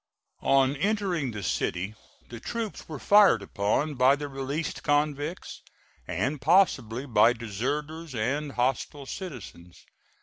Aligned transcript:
On 0.47 0.75
entering 0.77 1.29
the 1.29 1.43
city 1.43 1.93
the 2.27 2.39
troops 2.39 2.89
were 2.89 2.97
fired 2.97 3.43
upon 3.43 3.93
by 3.93 4.15
the 4.15 4.27
released 4.27 4.81
convicts, 4.81 5.61
and 6.07 6.41
possibly 6.41 7.05
by 7.05 7.33
deserters 7.33 8.15
and 8.15 8.53
hostile 8.53 9.05
citizens. 9.05 9.85